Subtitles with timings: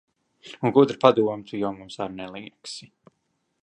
[0.67, 2.93] Un gudra padoma tu jau mums ar neliegsi.